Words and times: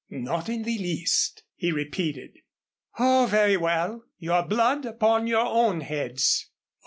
"Not 0.09 0.49
in 0.49 0.63
the 0.63 0.79
least," 0.79 1.43
he 1.55 1.71
repeated. 1.71 2.31
"Oh, 2.97 3.27
very 3.29 3.55
well, 3.55 4.03
your 4.17 4.41
blood 4.41 4.83
upon 4.83 5.27
your 5.27 5.45
own 5.45 5.81
heads." 5.81 6.49